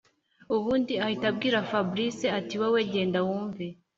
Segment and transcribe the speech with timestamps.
[0.55, 3.65] ubundi ahita abwira fabric ati”wowe genda wumve